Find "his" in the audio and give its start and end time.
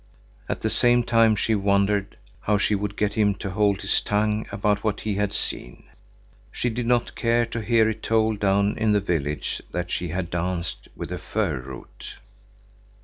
3.81-4.01